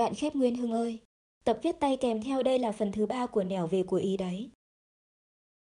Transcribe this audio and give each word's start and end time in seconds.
bạn 0.00 0.14
khép 0.14 0.34
Nguyên 0.34 0.56
Hưng 0.56 0.72
ơi, 0.72 0.98
tập 1.44 1.58
viết 1.62 1.80
tay 1.80 1.96
kèm 1.96 2.22
theo 2.22 2.42
đây 2.42 2.58
là 2.58 2.72
phần 2.72 2.92
thứ 2.92 3.06
ba 3.06 3.26
của 3.26 3.44
nẻo 3.44 3.66
về 3.66 3.82
của 3.82 3.96
ý 3.96 4.16
đấy. 4.16 4.50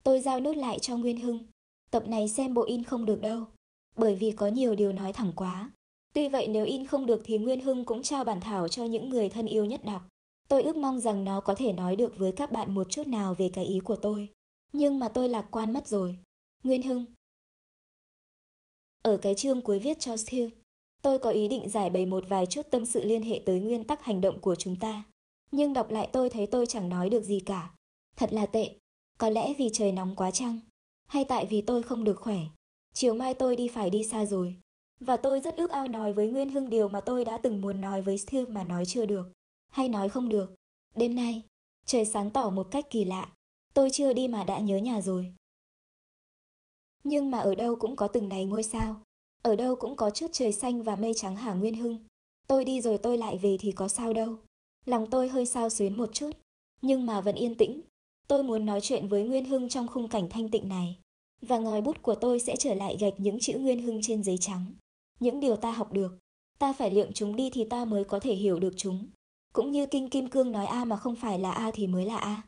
Tôi 0.04 0.20
giao 0.20 0.40
nốt 0.40 0.56
lại 0.56 0.78
cho 0.78 0.96
Nguyên 0.96 1.20
Hưng. 1.20 1.38
Tập 1.90 2.08
này 2.08 2.28
xem 2.28 2.54
bộ 2.54 2.62
in 2.62 2.84
không 2.84 3.04
được 3.04 3.20
đâu, 3.20 3.44
bởi 3.96 4.14
vì 4.14 4.32
có 4.32 4.46
nhiều 4.46 4.74
điều 4.74 4.92
nói 4.92 5.12
thẳng 5.12 5.32
quá. 5.36 5.70
Tuy 6.12 6.28
vậy 6.28 6.48
nếu 6.48 6.64
in 6.64 6.86
không 6.86 7.06
được 7.06 7.20
thì 7.24 7.38
Nguyên 7.38 7.60
Hưng 7.60 7.84
cũng 7.84 8.02
trao 8.02 8.24
bản 8.24 8.40
thảo 8.40 8.68
cho 8.68 8.84
những 8.84 9.08
người 9.08 9.28
thân 9.28 9.46
yêu 9.46 9.64
nhất 9.64 9.84
đọc. 9.84 10.02
Tôi 10.48 10.62
ước 10.62 10.76
mong 10.76 11.00
rằng 11.00 11.24
nó 11.24 11.40
có 11.40 11.54
thể 11.54 11.72
nói 11.72 11.96
được 11.96 12.18
với 12.18 12.32
các 12.32 12.52
bạn 12.52 12.74
một 12.74 12.86
chút 12.90 13.06
nào 13.06 13.34
về 13.34 13.50
cái 13.52 13.64
ý 13.64 13.80
của 13.80 13.96
tôi. 13.96 14.28
Nhưng 14.72 14.98
mà 14.98 15.08
tôi 15.08 15.28
lạc 15.28 15.46
quan 15.50 15.72
mất 15.72 15.86
rồi. 15.86 16.18
Nguyên 16.62 16.82
Hưng 16.82 17.04
Ở 19.02 19.16
cái 19.16 19.34
chương 19.34 19.62
cuối 19.62 19.78
viết 19.78 20.00
cho 20.00 20.16
Steve, 20.16 20.59
tôi 21.02 21.18
có 21.18 21.30
ý 21.30 21.48
định 21.48 21.68
giải 21.68 21.90
bày 21.90 22.06
một 22.06 22.24
vài 22.28 22.46
chút 22.46 22.62
tâm 22.70 22.86
sự 22.86 23.04
liên 23.04 23.22
hệ 23.22 23.42
tới 23.46 23.60
nguyên 23.60 23.84
tắc 23.84 24.04
hành 24.04 24.20
động 24.20 24.40
của 24.40 24.54
chúng 24.54 24.76
ta. 24.76 25.04
Nhưng 25.52 25.72
đọc 25.72 25.90
lại 25.90 26.08
tôi 26.12 26.30
thấy 26.30 26.46
tôi 26.46 26.66
chẳng 26.66 26.88
nói 26.88 27.10
được 27.10 27.22
gì 27.22 27.40
cả. 27.40 27.70
Thật 28.16 28.32
là 28.32 28.46
tệ. 28.46 28.74
Có 29.18 29.30
lẽ 29.30 29.54
vì 29.58 29.70
trời 29.72 29.92
nóng 29.92 30.16
quá 30.16 30.30
chăng? 30.30 30.58
Hay 31.06 31.24
tại 31.24 31.46
vì 31.46 31.60
tôi 31.60 31.82
không 31.82 32.04
được 32.04 32.20
khỏe? 32.20 32.38
Chiều 32.92 33.14
mai 33.14 33.34
tôi 33.34 33.56
đi 33.56 33.68
phải 33.68 33.90
đi 33.90 34.04
xa 34.04 34.24
rồi. 34.24 34.56
Và 35.00 35.16
tôi 35.16 35.40
rất 35.40 35.56
ước 35.56 35.70
ao 35.70 35.88
nói 35.88 36.12
với 36.12 36.28
Nguyên 36.28 36.50
Hưng 36.50 36.70
điều 36.70 36.88
mà 36.88 37.00
tôi 37.00 37.24
đã 37.24 37.38
từng 37.38 37.60
muốn 37.60 37.80
nói 37.80 38.02
với 38.02 38.18
Steve 38.18 38.52
mà 38.52 38.64
nói 38.64 38.84
chưa 38.86 39.06
được. 39.06 39.32
Hay 39.68 39.88
nói 39.88 40.08
không 40.08 40.28
được. 40.28 40.54
Đêm 40.94 41.14
nay, 41.14 41.42
trời 41.86 42.04
sáng 42.04 42.30
tỏ 42.30 42.50
một 42.50 42.70
cách 42.70 42.90
kỳ 42.90 43.04
lạ. 43.04 43.32
Tôi 43.74 43.90
chưa 43.90 44.12
đi 44.12 44.28
mà 44.28 44.44
đã 44.44 44.58
nhớ 44.58 44.78
nhà 44.78 45.00
rồi. 45.00 45.34
Nhưng 47.04 47.30
mà 47.30 47.38
ở 47.38 47.54
đâu 47.54 47.76
cũng 47.76 47.96
có 47.96 48.08
từng 48.08 48.28
này 48.28 48.44
ngôi 48.44 48.62
sao. 48.62 49.00
Ở 49.42 49.56
đâu 49.56 49.76
cũng 49.76 49.96
có 49.96 50.10
chút 50.10 50.26
trời 50.32 50.52
xanh 50.52 50.82
và 50.82 50.96
mây 50.96 51.12
trắng 51.16 51.36
Hà 51.36 51.54
Nguyên 51.54 51.74
Hưng. 51.74 51.98
Tôi 52.46 52.64
đi 52.64 52.80
rồi 52.80 52.98
tôi 52.98 53.18
lại 53.18 53.38
về 53.38 53.56
thì 53.60 53.72
có 53.72 53.88
sao 53.88 54.12
đâu. 54.12 54.36
Lòng 54.84 55.06
tôi 55.10 55.28
hơi 55.28 55.46
sao 55.46 55.70
xuyến 55.70 55.96
một 55.96 56.10
chút, 56.12 56.30
nhưng 56.82 57.06
mà 57.06 57.20
vẫn 57.20 57.34
yên 57.34 57.54
tĩnh. 57.54 57.80
Tôi 58.28 58.42
muốn 58.42 58.66
nói 58.66 58.80
chuyện 58.80 59.08
với 59.08 59.24
Nguyên 59.24 59.44
Hưng 59.44 59.68
trong 59.68 59.88
khung 59.88 60.08
cảnh 60.08 60.28
thanh 60.30 60.48
tịnh 60.48 60.68
này. 60.68 60.98
Và 61.42 61.58
ngòi 61.58 61.80
bút 61.80 62.02
của 62.02 62.14
tôi 62.14 62.40
sẽ 62.40 62.56
trở 62.56 62.74
lại 62.74 62.96
gạch 63.00 63.14
những 63.18 63.38
chữ 63.40 63.58
Nguyên 63.58 63.82
Hưng 63.82 64.00
trên 64.02 64.22
giấy 64.22 64.38
trắng. 64.40 64.74
Những 65.20 65.40
điều 65.40 65.56
ta 65.56 65.70
học 65.70 65.92
được, 65.92 66.18
ta 66.58 66.72
phải 66.72 66.90
liệng 66.90 67.10
chúng 67.14 67.36
đi 67.36 67.50
thì 67.50 67.64
ta 67.64 67.84
mới 67.84 68.04
có 68.04 68.20
thể 68.20 68.34
hiểu 68.34 68.58
được 68.58 68.74
chúng. 68.76 69.06
Cũng 69.52 69.70
như 69.70 69.86
Kinh 69.86 70.10
Kim 70.10 70.28
Cương 70.28 70.52
nói 70.52 70.66
A 70.66 70.84
mà 70.84 70.96
không 70.96 71.16
phải 71.16 71.38
là 71.38 71.52
A 71.52 71.70
thì 71.74 71.86
mới 71.86 72.06
là 72.06 72.16
A. 72.18 72.42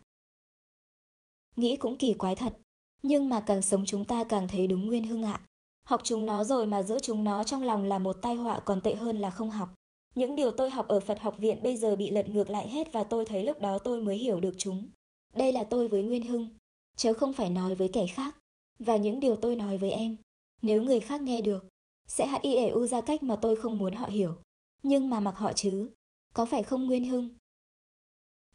Nghĩ 1.57 1.77
cũng 1.77 1.97
kỳ 1.97 2.15
quái 2.15 2.37
thật, 2.37 2.59
nhưng 3.03 3.29
mà 3.29 3.41
càng 3.41 3.63
sống 3.63 3.85
chúng 3.87 4.05
ta 4.05 4.25
càng 4.25 4.49
thấy 4.49 4.67
đúng 4.67 4.87
Nguyên 4.87 5.07
Hưng 5.07 5.23
ạ. 5.23 5.41
Học 5.85 6.01
chúng 6.05 6.27
nó 6.27 6.45
rồi 6.45 6.67
mà 6.67 6.83
giữ 6.83 6.99
chúng 7.03 7.25
nó 7.25 7.45
trong 7.45 7.63
lòng 7.63 7.85
là 7.85 7.99
một 7.99 8.17
tai 8.23 8.35
họa 8.35 8.61
còn 8.61 8.81
tệ 8.81 8.95
hơn 8.95 9.19
là 9.19 9.31
không 9.31 9.51
học. 9.51 9.69
Những 10.15 10.37
điều 10.37 10.51
tôi 10.51 10.71
học 10.71 10.89
ở 10.89 11.01
Phật 11.01 11.21
học 11.21 11.39
viện 11.39 11.63
bây 11.63 11.77
giờ 11.77 11.97
bị 11.97 12.11
lật 12.11 12.29
ngược 12.29 12.51
lại 12.51 12.69
hết 12.69 12.93
và 12.93 13.05
tôi 13.05 13.25
thấy 13.25 13.45
lúc 13.45 13.61
đó 13.61 13.79
tôi 13.79 14.03
mới 14.03 14.17
hiểu 14.17 14.41
được 14.41 14.55
chúng. 14.59 14.89
Đây 15.35 15.53
là 15.53 15.65
tôi 15.65 15.89
với 15.89 16.03
Nguyên 16.03 16.27
Hưng, 16.27 16.49
chứ 16.97 17.13
không 17.13 17.33
phải 17.33 17.51
nói 17.51 17.75
với 17.75 17.89
kẻ 17.89 18.07
khác. 18.07 18.37
Và 18.79 18.97
những 18.97 19.21
điều 19.21 19.37
tôi 19.37 19.57
nói 19.57 19.79
với 19.79 19.91
em, 19.91 20.17
nếu 20.63 20.83
người 20.83 21.01
khác 21.01 21.23
nghe 21.23 21.41
được, 21.41 21.65
sẽ 22.09 22.27
hãy 22.27 22.41
y 22.43 22.55
ẻ 22.55 22.69
u 22.69 22.87
ra 22.87 23.01
cách 23.01 23.23
mà 23.23 23.37
tôi 23.37 23.57
không 23.57 23.79
muốn 23.79 23.95
họ 23.95 24.07
hiểu. 24.07 24.35
Nhưng 24.83 25.11
mà 25.11 25.21
mặc 25.21 25.35
họ 25.37 25.53
chứ, 25.53 25.91
có 26.35 26.47
phải 26.47 26.63
không 26.63 26.87
Nguyên 26.87 27.05
Hưng? 27.05 27.29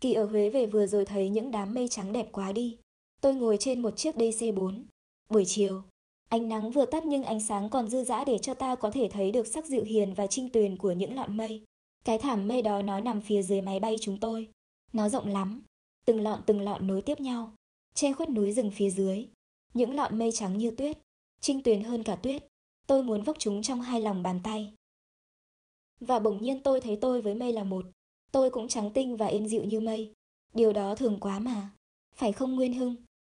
Kỳ 0.01 0.13
ở 0.13 0.25
Huế 0.25 0.49
về 0.49 0.65
vừa 0.65 0.87
rồi 0.87 1.05
thấy 1.05 1.29
những 1.29 1.51
đám 1.51 1.73
mây 1.73 1.87
trắng 1.87 2.13
đẹp 2.13 2.29
quá 2.31 2.51
đi. 2.51 2.77
Tôi 3.21 3.35
ngồi 3.35 3.57
trên 3.59 3.81
một 3.81 3.97
chiếc 3.97 4.15
DC4. 4.15 4.83
Buổi 5.29 5.43
chiều, 5.45 5.83
ánh 6.29 6.49
nắng 6.49 6.71
vừa 6.71 6.85
tắt 6.85 7.05
nhưng 7.05 7.23
ánh 7.23 7.39
sáng 7.39 7.69
còn 7.69 7.87
dư 7.87 8.03
dã 8.03 8.23
để 8.23 8.37
cho 8.37 8.53
ta 8.53 8.75
có 8.75 8.91
thể 8.91 9.09
thấy 9.11 9.31
được 9.31 9.47
sắc 9.47 9.65
dịu 9.65 9.83
hiền 9.83 10.13
và 10.13 10.27
trinh 10.27 10.49
tuyền 10.49 10.77
của 10.77 10.91
những 10.91 11.15
lọn 11.15 11.37
mây. 11.37 11.63
Cái 12.05 12.17
thảm 12.17 12.47
mây 12.47 12.61
đó 12.61 12.81
nó 12.81 12.99
nằm 12.99 13.21
phía 13.21 13.41
dưới 13.41 13.61
máy 13.61 13.79
bay 13.79 13.95
chúng 14.01 14.19
tôi. 14.19 14.49
Nó 14.93 15.09
rộng 15.09 15.27
lắm, 15.27 15.61
từng 16.05 16.21
lọn 16.21 16.41
từng 16.45 16.61
lọn 16.61 16.87
nối 16.87 17.01
tiếp 17.01 17.19
nhau, 17.19 17.51
che 17.93 18.13
khuất 18.13 18.29
núi 18.29 18.51
rừng 18.51 18.71
phía 18.71 18.89
dưới. 18.89 19.27
Những 19.73 19.95
lọn 19.95 20.19
mây 20.19 20.31
trắng 20.31 20.57
như 20.57 20.71
tuyết, 20.71 20.97
trinh 21.41 21.63
tuyền 21.63 21.83
hơn 21.83 22.03
cả 22.03 22.15
tuyết. 22.15 22.45
Tôi 22.87 23.03
muốn 23.03 23.23
vốc 23.23 23.39
chúng 23.39 23.61
trong 23.61 23.81
hai 23.81 24.01
lòng 24.01 24.23
bàn 24.23 24.39
tay. 24.43 24.73
Và 25.99 26.19
bỗng 26.19 26.41
nhiên 26.41 26.63
tôi 26.63 26.81
thấy 26.81 26.97
tôi 27.01 27.21
với 27.21 27.35
mây 27.35 27.53
là 27.53 27.63
một. 27.63 27.85
Tôi 28.31 28.49
cũng 28.49 28.67
trắng 28.67 28.91
tinh 28.93 29.17
và 29.17 29.25
êm 29.25 29.47
dịu 29.47 29.63
như 29.63 29.79
mây. 29.79 30.13
Điều 30.53 30.73
đó 30.73 30.95
thường 30.95 31.19
quá 31.19 31.39
mà. 31.39 31.69
Phải 32.15 32.31
không 32.31 32.55
Nguyên 32.55 32.73
Hưng? 32.73 32.95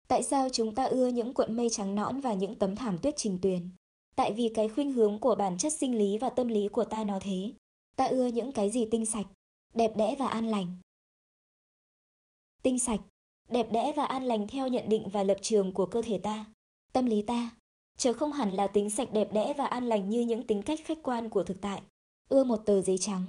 Tại 0.10 0.24
sao 0.24 0.50
chúng 0.50 0.76
ta 0.76 0.84
ưa 0.84 1.08
những 1.08 1.34
cuộn 1.34 1.58
mây 1.58 1.70
trắng 1.70 1.96
nõn 1.96 2.20
và 2.20 2.34
những 2.34 2.56
tấm 2.56 2.76
thảm 2.76 2.98
tuyết 2.98 3.14
trình 3.18 3.40
tuyền? 3.42 3.70
Tại 4.16 4.34
vì 4.34 4.52
cái 4.56 4.70
khuynh 4.70 4.92
hướng 4.92 5.20
của 5.20 5.36
bản 5.36 5.58
chất 5.58 5.74
sinh 5.74 5.98
lý 5.98 6.18
và 6.18 6.30
tâm 6.30 6.48
lý 6.48 6.68
của 6.68 6.84
ta 6.84 7.04
nó 7.04 7.20
thế. 7.22 7.54
Ta 7.96 8.06
ưa 8.06 8.28
những 8.28 8.52
cái 8.52 8.70
gì 8.70 8.88
tinh 8.92 9.06
sạch, 9.06 9.26
đẹp 9.74 9.92
đẽ 9.98 10.16
và 10.20 10.28
an 10.28 10.48
lành. 10.48 10.78
Tinh 12.64 12.80
sạch, 12.80 13.00
đẹp 13.50 13.72
đẽ 13.72 13.94
và 13.96 14.06
an 14.06 14.24
lành 14.24 14.48
theo 14.48 14.68
nhận 14.68 14.90
định 14.90 15.10
và 15.10 15.24
lập 15.24 15.38
trường 15.42 15.74
của 15.74 15.86
cơ 15.86 16.02
thể 16.02 16.18
ta, 16.18 16.46
tâm 16.94 17.06
lý 17.06 17.22
ta, 17.22 17.50
chứ 17.98 18.14
không 18.14 18.32
hẳn 18.32 18.52
là 18.52 18.68
tính 18.68 18.90
sạch 18.90 19.14
đẹp 19.14 19.34
đẽ 19.34 19.54
và 19.58 19.66
an 19.66 19.90
lành 19.90 20.10
như 20.10 20.22
những 20.22 20.48
tính 20.48 20.62
cách 20.62 20.80
khách 20.86 21.04
quan 21.04 21.30
của 21.30 21.44
thực 21.44 21.62
tại. 21.62 21.82
Ưa 22.30 22.44
một 22.44 22.58
tờ 22.66 22.82
giấy 22.82 22.98
trắng, 22.98 23.26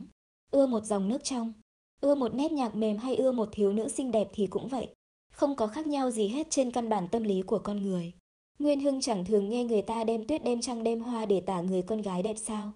ưa 0.51 0.67
một 0.67 0.85
dòng 0.85 1.09
nước 1.09 1.25
trong, 1.25 1.53
ưa 2.01 2.15
một 2.15 2.35
nét 2.35 2.53
nhạc 2.53 2.75
mềm 2.75 2.97
hay 2.97 3.17
ưa 3.17 3.33
một 3.33 3.49
thiếu 3.53 3.73
nữ 3.73 3.89
xinh 3.89 4.11
đẹp 4.11 4.29
thì 4.33 4.47
cũng 4.47 4.69
vậy. 4.69 4.95
Không 5.41 5.57
có 5.57 5.67
khác 5.67 5.87
nhau 5.87 6.11
gì 6.11 6.29
hết 6.29 6.47
trên 6.51 6.71
căn 6.71 6.89
bản 6.89 7.09
tâm 7.09 7.23
lý 7.23 7.43
của 7.43 7.59
con 7.59 7.83
người. 7.83 8.13
Nguyên 8.59 8.81
Hưng 8.81 9.01
chẳng 9.01 9.25
thường 9.25 9.49
nghe 9.49 9.65
người 9.65 9.83
ta 9.83 10.05
đem 10.05 10.27
tuyết 10.27 10.45
đem 10.45 10.61
trăng 10.61 10.85
đem 10.85 11.01
hoa 11.01 11.27
để 11.27 11.41
tả 11.41 11.61
người 11.61 11.83
con 11.83 12.03
gái 12.03 12.23
đẹp 12.23 12.37
sao. 12.37 12.73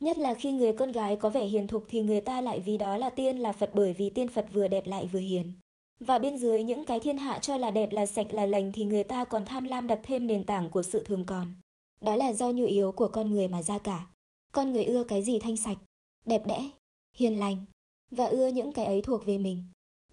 Nhất 0.00 0.18
là 0.18 0.34
khi 0.34 0.52
người 0.52 0.72
con 0.72 0.92
gái 0.92 1.16
có 1.16 1.30
vẻ 1.30 1.44
hiền 1.44 1.66
thục 1.66 1.84
thì 1.88 2.02
người 2.02 2.20
ta 2.20 2.40
lại 2.40 2.60
vì 2.60 2.78
đó 2.78 2.96
là 2.96 3.10
tiên 3.10 3.38
là 3.38 3.52
Phật 3.52 3.70
bởi 3.74 3.92
vì 3.92 4.10
tiên 4.10 4.28
Phật 4.28 4.46
vừa 4.52 4.68
đẹp 4.68 4.86
lại 4.86 5.06
vừa 5.12 5.18
hiền. 5.18 5.52
Và 6.00 6.18
bên 6.18 6.38
dưới 6.38 6.62
những 6.62 6.84
cái 6.84 7.00
thiên 7.00 7.18
hạ 7.18 7.38
cho 7.38 7.56
là 7.56 7.70
đẹp 7.70 7.92
là 7.92 8.06
sạch 8.06 8.34
là 8.34 8.46
lành 8.46 8.72
thì 8.72 8.84
người 8.84 9.04
ta 9.04 9.24
còn 9.24 9.44
tham 9.44 9.64
lam 9.64 9.86
đặt 9.86 10.00
thêm 10.02 10.26
nền 10.26 10.44
tảng 10.44 10.70
của 10.70 10.82
sự 10.82 11.04
thường 11.04 11.24
còn. 11.26 11.54
Đó 12.00 12.16
là 12.16 12.32
do 12.32 12.50
nhu 12.50 12.64
yếu 12.64 12.92
của 12.92 13.08
con 13.08 13.30
người 13.30 13.48
mà 13.48 13.62
ra 13.62 13.78
cả. 13.78 14.06
Con 14.52 14.72
người 14.72 14.84
ưa 14.84 15.04
cái 15.04 15.22
gì 15.22 15.38
thanh 15.38 15.56
sạch, 15.56 15.78
đẹp 16.24 16.46
đẽ, 16.46 16.70
hiền 17.16 17.38
lành 17.38 17.64
và 18.10 18.26
ưa 18.26 18.48
những 18.48 18.72
cái 18.72 18.84
ấy 18.84 19.02
thuộc 19.02 19.26
về 19.26 19.38
mình, 19.38 19.64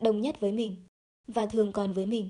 đồng 0.03 0.22
nhất 0.22 0.40
với 0.40 0.52
mình 0.52 0.75
và 1.28 1.46
thường 1.46 1.72
còn 1.72 1.94
với 1.94 2.06
mình. 2.06 2.30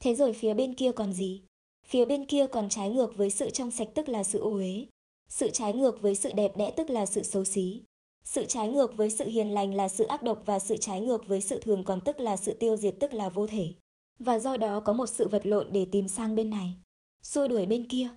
Thế 0.00 0.14
rồi 0.14 0.32
phía 0.32 0.54
bên 0.54 0.74
kia 0.74 0.92
còn 0.92 1.12
gì? 1.12 1.42
Phía 1.86 2.04
bên 2.04 2.26
kia 2.26 2.46
còn 2.46 2.68
trái 2.68 2.90
ngược 2.90 3.16
với 3.16 3.30
sự 3.30 3.50
trong 3.50 3.70
sạch 3.70 3.88
tức 3.94 4.08
là 4.08 4.24
sự 4.24 4.38
ô 4.38 4.50
uế, 4.50 4.86
sự 5.28 5.50
trái 5.50 5.72
ngược 5.72 6.02
với 6.02 6.14
sự 6.14 6.32
đẹp 6.32 6.56
đẽ 6.56 6.70
tức 6.70 6.90
là 6.90 7.06
sự 7.06 7.22
xấu 7.22 7.44
xí. 7.44 7.82
Sự 8.24 8.44
trái 8.44 8.68
ngược 8.68 8.96
với 8.96 9.10
sự 9.10 9.24
hiền 9.24 9.50
lành 9.54 9.74
là 9.74 9.88
sự 9.88 10.04
ác 10.04 10.22
độc 10.22 10.42
và 10.46 10.58
sự 10.58 10.76
trái 10.76 11.00
ngược 11.00 11.26
với 11.26 11.40
sự 11.40 11.60
thường 11.60 11.84
còn 11.84 12.00
tức 12.00 12.20
là 12.20 12.36
sự 12.36 12.54
tiêu 12.54 12.76
diệt 12.76 12.94
tức 13.00 13.14
là 13.14 13.28
vô 13.28 13.46
thể. 13.46 13.74
Và 14.18 14.38
do 14.38 14.56
đó 14.56 14.80
có 14.80 14.92
một 14.92 15.06
sự 15.06 15.28
vật 15.28 15.46
lộn 15.46 15.72
để 15.72 15.86
tìm 15.92 16.08
sang 16.08 16.34
bên 16.34 16.50
này, 16.50 16.74
xua 17.22 17.48
đuổi 17.48 17.66
bên 17.66 17.88
kia. 17.88 18.08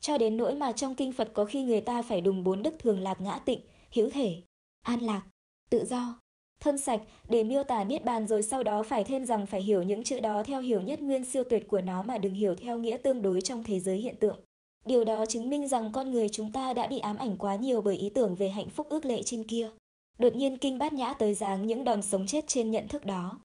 Cho 0.00 0.18
đến 0.18 0.36
nỗi 0.36 0.54
mà 0.54 0.72
trong 0.72 0.94
kinh 0.94 1.12
Phật 1.12 1.30
có 1.34 1.44
khi 1.44 1.62
người 1.62 1.80
ta 1.80 2.02
phải 2.02 2.20
đùng 2.20 2.44
bốn 2.44 2.62
đức 2.62 2.74
thường 2.78 3.00
lạc 3.00 3.20
ngã 3.20 3.38
tịnh, 3.38 3.60
hữu 3.94 4.10
thể, 4.10 4.42
an 4.82 5.00
lạc, 5.00 5.22
tự 5.70 5.84
do, 5.84 6.20
thân 6.60 6.78
sạch 6.78 7.00
để 7.28 7.44
miêu 7.44 7.64
tả 7.64 7.84
niết 7.84 8.04
bàn 8.04 8.26
rồi 8.26 8.42
sau 8.42 8.62
đó 8.62 8.82
phải 8.82 9.04
thêm 9.04 9.26
rằng 9.26 9.46
phải 9.46 9.62
hiểu 9.62 9.82
những 9.82 10.04
chữ 10.04 10.20
đó 10.20 10.42
theo 10.42 10.60
hiểu 10.60 10.80
nhất 10.80 11.02
nguyên 11.02 11.24
siêu 11.24 11.44
tuyệt 11.50 11.68
của 11.68 11.80
nó 11.80 12.02
mà 12.02 12.18
đừng 12.18 12.34
hiểu 12.34 12.54
theo 12.54 12.78
nghĩa 12.78 12.96
tương 12.96 13.22
đối 13.22 13.40
trong 13.40 13.64
thế 13.64 13.80
giới 13.80 13.96
hiện 13.96 14.16
tượng. 14.20 14.40
Điều 14.86 15.04
đó 15.04 15.26
chứng 15.26 15.50
minh 15.50 15.68
rằng 15.68 15.92
con 15.92 16.10
người 16.10 16.28
chúng 16.28 16.52
ta 16.52 16.72
đã 16.72 16.86
bị 16.86 16.98
ám 16.98 17.16
ảnh 17.16 17.36
quá 17.36 17.56
nhiều 17.56 17.80
bởi 17.80 17.96
ý 17.96 18.10
tưởng 18.10 18.34
về 18.34 18.48
hạnh 18.48 18.68
phúc 18.68 18.86
ước 18.90 19.04
lệ 19.04 19.22
trên 19.22 19.44
kia. 19.44 19.70
Đột 20.18 20.36
nhiên 20.36 20.58
kinh 20.58 20.78
bát 20.78 20.92
nhã 20.92 21.14
tới 21.14 21.34
dáng 21.34 21.66
những 21.66 21.84
đòn 21.84 22.02
sống 22.02 22.26
chết 22.26 22.44
trên 22.46 22.70
nhận 22.70 22.88
thức 22.88 23.04
đó. 23.04 23.40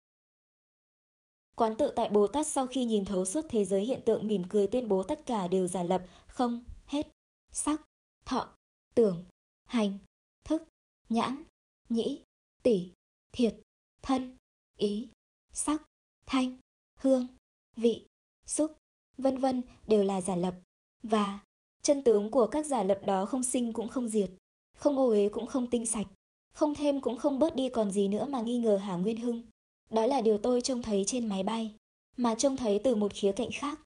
Quán 1.56 1.75
tự 1.75 1.94
tại 1.95 2.09
Bồ 2.09 2.28
Tát 2.28 2.47
sau 2.47 2.67
khi 2.67 2.85
nhìn 2.85 3.06
thấu 3.06 3.25
suốt 3.25 3.45
thế 3.50 3.66
giới 3.66 3.81
hiện 3.81 4.01
tượng 4.06 4.28
mỉm 4.28 4.44
cười 4.50 4.67
tuyên 4.67 4.88
bố 4.88 5.03
tất 5.03 5.25
cả 5.25 5.47
đều 5.47 5.67
giả 5.67 5.83
lập, 5.83 6.03
không, 6.28 6.63
hết, 6.85 7.07
sắc, 7.51 7.81
thọ, 8.25 8.47
tưởng, 8.95 9.25
hành, 9.66 9.97
thức, 10.44 10.63
nhãn, 11.09 11.44
nhĩ, 11.89 12.24
tỷ, 12.63 12.91
thiệt, 13.31 13.56
thân, 14.01 14.38
ý, 14.77 15.09
sắc, 15.53 15.83
thanh, 16.25 16.57
hương, 17.00 17.27
vị, 17.75 18.06
xúc, 18.45 18.77
vân 19.18 19.38
vân 19.38 19.62
đều 19.88 20.03
là 20.03 20.21
giả 20.21 20.35
lập. 20.35 20.56
Và 21.03 21.39
chân 21.81 22.03
tướng 22.03 22.31
của 22.31 22.47
các 22.47 22.65
giả 22.65 22.83
lập 22.83 23.01
đó 23.06 23.25
không 23.25 23.44
sinh 23.44 23.74
cũng 23.74 23.88
không 23.88 24.09
diệt, 24.09 24.31
không 24.77 24.97
ô 24.97 25.07
uế 25.07 25.30
cũng 25.30 25.47
không 25.47 25.69
tinh 25.69 25.85
sạch, 25.85 26.07
không 26.53 26.75
thêm 26.75 27.01
cũng 27.01 27.18
không 27.18 27.39
bớt 27.39 27.56
đi 27.56 27.69
còn 27.69 27.91
gì 27.91 28.07
nữa 28.07 28.25
mà 28.25 28.41
nghi 28.41 28.57
ngờ 28.57 28.77
Hà 28.77 28.95
Nguyên 28.95 29.18
Hưng. 29.18 29.41
Đó 29.89 30.06
là 30.06 30.21
điều 30.21 30.38
tôi 30.38 30.62
trông 30.62 30.81
thấy 30.81 31.03
trên 31.07 31.27
máy 31.27 31.44
bay, 31.44 31.75
mà 32.18 32.36
trông 32.36 32.57
thấy 32.57 32.81
từ 32.83 32.95
một 32.95 33.13
khía 33.13 33.31
cạnh 33.31 33.50
khác. 33.53 33.79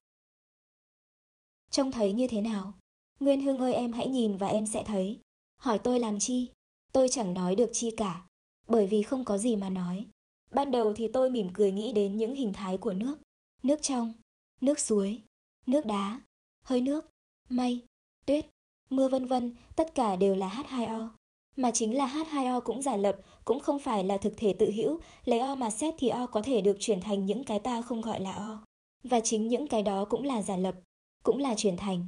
Trông 1.70 1.92
thấy 1.92 2.12
như 2.12 2.28
thế 2.28 2.40
nào? 2.40 2.72
Nguyên 3.20 3.40
Hưng 3.40 3.58
ơi 3.58 3.74
em 3.74 3.92
hãy 3.92 4.08
nhìn 4.08 4.36
và 4.36 4.46
em 4.48 4.66
sẽ 4.66 4.84
thấy. 4.84 5.20
Hỏi 5.56 5.78
tôi 5.78 6.00
làm 6.00 6.18
chi? 6.18 6.48
Tôi 6.92 7.08
chẳng 7.08 7.34
nói 7.34 7.54
được 7.54 7.70
chi 7.72 7.90
cả, 7.96 8.26
bởi 8.68 8.86
vì 8.86 9.02
không 9.02 9.24
có 9.24 9.38
gì 9.38 9.56
mà 9.56 9.70
nói. 9.70 10.06
Ban 10.50 10.70
đầu 10.70 10.94
thì 10.96 11.08
tôi 11.08 11.30
mỉm 11.30 11.48
cười 11.54 11.72
nghĩ 11.72 11.92
đến 11.92 12.16
những 12.16 12.34
hình 12.34 12.52
thái 12.52 12.78
của 12.78 12.92
nước. 12.92 13.18
Nước 13.62 13.82
trong, 13.82 14.12
nước 14.60 14.78
suối, 14.78 15.22
nước 15.66 15.86
đá, 15.86 16.20
hơi 16.64 16.80
nước, 16.80 17.10
mây, 17.48 17.80
tuyết, 18.26 18.46
mưa 18.90 19.08
vân 19.08 19.26
vân, 19.26 19.54
tất 19.76 19.94
cả 19.94 20.16
đều 20.16 20.34
là 20.34 20.48
H2O. 20.48 21.08
Mà 21.56 21.70
chính 21.70 21.96
là 21.96 22.06
H2O 22.06 22.60
cũng 22.60 22.82
giả 22.82 22.96
lập, 22.96 23.16
cũng 23.44 23.60
không 23.60 23.78
phải 23.78 24.04
là 24.04 24.18
thực 24.18 24.34
thể 24.36 24.52
tự 24.58 24.70
hữu, 24.70 25.00
lấy 25.24 25.38
O 25.38 25.54
mà 25.54 25.70
xét 25.70 25.94
thì 25.98 26.08
O 26.08 26.26
có 26.26 26.42
thể 26.42 26.60
được 26.60 26.76
chuyển 26.80 27.00
thành 27.00 27.26
những 27.26 27.44
cái 27.44 27.58
ta 27.58 27.82
không 27.82 28.00
gọi 28.00 28.20
là 28.20 28.32
O. 28.32 28.64
Và 29.02 29.20
chính 29.20 29.48
những 29.48 29.68
cái 29.68 29.82
đó 29.82 30.04
cũng 30.04 30.24
là 30.24 30.42
giả 30.42 30.56
lập, 30.56 30.74
cũng 31.22 31.38
là 31.38 31.54
chuyển 31.54 31.76
thành. 31.76 32.06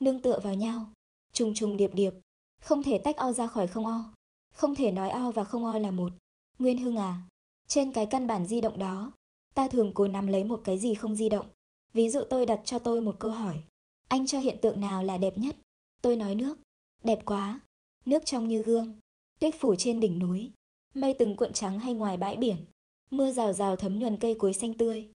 Nương 0.00 0.22
tựa 0.22 0.40
vào 0.40 0.54
nhau, 0.54 0.92
trùng 1.32 1.54
trùng 1.54 1.76
điệp 1.76 1.94
điệp, 1.94 2.12
không 2.66 2.82
thể 2.82 2.98
tách 2.98 3.16
O 3.16 3.32
ra 3.32 3.46
khỏi 3.46 3.66
không 3.66 3.86
O, 3.86 4.12
không 4.54 4.74
thể 4.74 4.92
nói 4.92 5.10
O 5.10 5.30
và 5.30 5.44
không 5.44 5.64
O 5.64 5.78
là 5.78 5.90
một. 5.90 6.12
Nguyên 6.58 6.78
Hưng 6.78 6.96
à, 6.96 7.22
trên 7.68 7.92
cái 7.92 8.06
căn 8.06 8.26
bản 8.26 8.46
di 8.46 8.60
động 8.60 8.78
đó, 8.78 9.12
ta 9.54 9.68
thường 9.68 9.92
cố 9.94 10.08
nắm 10.08 10.26
lấy 10.26 10.44
một 10.44 10.60
cái 10.64 10.78
gì 10.78 10.94
không 10.94 11.14
di 11.14 11.28
động. 11.28 11.46
Ví 11.92 12.10
dụ 12.10 12.20
tôi 12.30 12.46
đặt 12.46 12.60
cho 12.64 12.78
tôi 12.78 13.00
một 13.00 13.16
câu 13.18 13.30
hỏi. 13.30 13.62
Anh 14.08 14.26
cho 14.26 14.38
hiện 14.38 14.58
tượng 14.62 14.80
nào 14.80 15.02
là 15.02 15.18
đẹp 15.18 15.38
nhất? 15.38 15.56
Tôi 16.02 16.16
nói 16.16 16.34
nước. 16.34 16.58
Đẹp 17.04 17.18
quá. 17.24 17.60
Nước 18.04 18.22
trong 18.24 18.48
như 18.48 18.62
gương. 18.62 18.98
Tuyết 19.38 19.54
phủ 19.58 19.74
trên 19.78 20.00
đỉnh 20.00 20.18
núi. 20.18 20.50
Mây 20.94 21.14
từng 21.18 21.36
cuộn 21.36 21.52
trắng 21.52 21.78
hay 21.78 21.94
ngoài 21.94 22.16
bãi 22.16 22.36
biển. 22.36 22.56
Mưa 23.10 23.32
rào 23.32 23.52
rào 23.52 23.76
thấm 23.76 23.98
nhuần 23.98 24.16
cây 24.16 24.36
cối 24.38 24.54
xanh 24.54 24.74
tươi. 24.74 25.08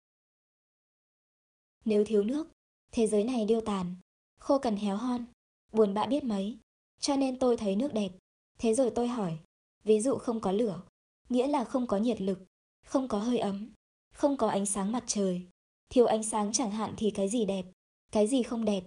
Nếu 1.86 2.06
thiếu 2.06 2.24
nước, 2.24 2.48
thế 2.92 3.08
giới 3.08 3.24
này 3.24 3.46
điêu 3.46 3.62
tàn. 3.62 3.96
Khô 4.40 4.58
cằn 4.60 4.76
héo 4.76 4.98
hon. 4.98 5.26
Buồn 5.72 5.94
bã 5.94 6.06
biết 6.06 6.24
mấy. 6.24 6.58
Cho 7.02 7.16
nên 7.16 7.40
tôi 7.40 7.58
thấy 7.58 7.76
nước 7.76 7.94
đẹp. 7.94 8.12
Thế 8.60 8.74
rồi 8.74 8.92
tôi 8.96 9.08
hỏi. 9.08 9.38
Ví 9.84 10.02
dụ 10.02 10.18
không 10.18 10.40
có 10.40 10.52
lửa. 10.52 10.82
Nghĩa 11.30 11.48
là 11.48 11.64
không 11.64 11.88
có 11.88 11.98
nhiệt 11.98 12.22
lực. 12.22 12.40
Không 12.86 13.08
có 13.08 13.20
hơi 13.20 13.40
ấm. 13.40 13.70
Không 14.14 14.38
có 14.38 14.48
ánh 14.48 14.66
sáng 14.66 14.92
mặt 14.92 15.04
trời 15.08 15.48
Thiếu 15.92 16.06
ánh 16.06 16.24
sáng 16.24 16.52
chẳng 16.52 16.72
hạn 16.72 16.94
thì 16.98 17.12
cái 17.12 17.30
gì 17.30 17.46
đẹp, 17.46 17.66
cái 18.12 18.28
gì 18.28 18.44
không 18.44 18.66
đẹp. 18.66 18.84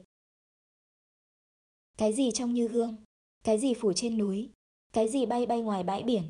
Cái 1.99 2.13
gì 2.13 2.31
trong 2.33 2.55
như 2.55 2.69
gương, 2.69 2.97
cái 3.45 3.59
gì 3.59 3.75
phủ 3.75 3.93
trên 3.93 4.19
núi, 4.19 4.51
cái 4.93 5.09
gì 5.09 5.27
bay 5.27 5.47
bay 5.47 5.61
ngoài 5.61 5.83
bãi 5.83 6.03
biển, 6.03 6.23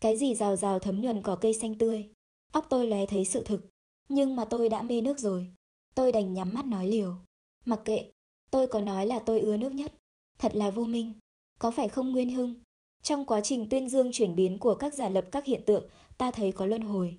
cái 0.00 0.16
gì 0.16 0.34
rào 0.34 0.56
rào 0.56 0.78
thấm 0.78 1.00
nhuần 1.00 1.22
cỏ 1.22 1.36
cây 1.40 1.54
xanh 1.54 1.78
tươi. 1.78 2.08
Óc 2.52 2.66
tôi 2.70 2.86
lóe 2.86 3.06
thấy 3.06 3.24
sự 3.24 3.44
thực, 3.44 3.60
nhưng 4.08 4.36
mà 4.36 4.44
tôi 4.44 4.68
đã 4.68 4.82
mê 4.82 5.00
nước 5.00 5.18
rồi. 5.18 5.52
Tôi 5.94 6.12
đành 6.12 6.34
nhắm 6.34 6.54
mắt 6.54 6.66
nói 6.66 6.86
liều. 6.86 7.16
Mặc 7.64 7.80
kệ, 7.84 8.10
tôi 8.50 8.66
có 8.66 8.80
nói 8.80 9.06
là 9.06 9.18
tôi 9.18 9.40
ưa 9.40 9.56
nước 9.56 9.72
nhất. 9.72 9.92
Thật 10.38 10.54
là 10.54 10.70
vô 10.70 10.84
minh. 10.84 11.12
Có 11.58 11.70
phải 11.70 11.88
không 11.88 12.12
Nguyên 12.12 12.30
Hưng? 12.30 12.54
Trong 13.02 13.24
quá 13.24 13.40
trình 13.40 13.68
tuyên 13.68 13.88
dương 13.88 14.12
chuyển 14.12 14.36
biến 14.36 14.58
của 14.58 14.74
các 14.74 14.94
giả 14.94 15.08
lập 15.08 15.24
các 15.32 15.44
hiện 15.44 15.62
tượng, 15.66 15.88
ta 16.18 16.30
thấy 16.30 16.52
có 16.52 16.66
luân 16.66 16.82
hồi. 16.82 17.18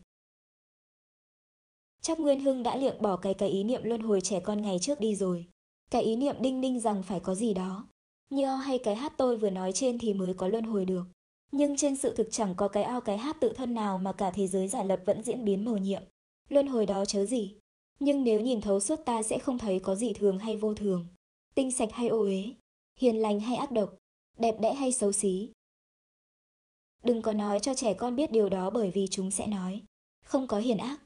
Chắc 2.01 2.19
Nguyên 2.19 2.39
Hưng 2.39 2.63
đã 2.63 2.75
liệng 2.75 3.01
bỏ 3.01 3.17
cái 3.17 3.33
cái 3.33 3.49
ý 3.49 3.63
niệm 3.63 3.83
luân 3.83 4.01
hồi 4.01 4.21
trẻ 4.21 4.39
con 4.39 4.61
ngày 4.61 4.79
trước 4.81 4.99
đi 4.99 5.15
rồi. 5.15 5.45
Cái 5.91 6.01
ý 6.03 6.15
niệm 6.15 6.35
đinh 6.39 6.61
ninh 6.61 6.79
rằng 6.79 7.03
phải 7.03 7.19
có 7.19 7.35
gì 7.35 7.53
đó. 7.53 7.87
Như 8.29 8.45
o 8.45 8.55
hay 8.55 8.77
cái 8.77 8.95
hát 8.95 9.13
tôi 9.17 9.37
vừa 9.37 9.49
nói 9.49 9.71
trên 9.71 9.97
thì 9.99 10.13
mới 10.13 10.33
có 10.33 10.47
luân 10.47 10.63
hồi 10.63 10.85
được. 10.85 11.03
Nhưng 11.51 11.77
trên 11.77 11.95
sự 11.95 12.15
thực 12.15 12.27
chẳng 12.31 12.55
có 12.55 12.67
cái 12.67 12.83
ao 12.83 13.01
cái 13.01 13.17
hát 13.17 13.37
tự 13.39 13.53
thân 13.55 13.73
nào 13.73 13.97
mà 13.97 14.11
cả 14.11 14.31
thế 14.31 14.47
giới 14.47 14.67
giả 14.67 14.83
lập 14.83 14.99
vẫn 15.05 15.23
diễn 15.23 15.45
biến 15.45 15.65
màu 15.65 15.77
nhiệm. 15.77 16.03
Luân 16.49 16.67
hồi 16.67 16.85
đó 16.85 17.05
chớ 17.05 17.25
gì. 17.25 17.55
Nhưng 17.99 18.23
nếu 18.23 18.41
nhìn 18.41 18.61
thấu 18.61 18.79
suốt 18.79 18.95
ta 19.05 19.23
sẽ 19.23 19.39
không 19.39 19.57
thấy 19.57 19.79
có 19.79 19.95
gì 19.95 20.13
thường 20.13 20.39
hay 20.39 20.57
vô 20.57 20.73
thường. 20.73 21.07
Tinh 21.55 21.71
sạch 21.71 21.89
hay 21.91 22.07
ô 22.07 22.19
uế. 22.19 22.43
Hiền 22.99 23.15
lành 23.21 23.39
hay 23.39 23.57
ác 23.57 23.71
độc. 23.71 23.89
Đẹp 24.39 24.55
đẽ 24.59 24.73
hay 24.73 24.91
xấu 24.91 25.11
xí. 25.11 25.49
Đừng 27.03 27.21
có 27.21 27.33
nói 27.33 27.59
cho 27.59 27.73
trẻ 27.73 27.93
con 27.93 28.15
biết 28.15 28.31
điều 28.31 28.49
đó 28.49 28.69
bởi 28.69 28.91
vì 28.91 29.07
chúng 29.11 29.31
sẽ 29.31 29.47
nói. 29.47 29.81
Không 30.25 30.47
có 30.47 30.59
hiền 30.59 30.77
ác 30.77 30.99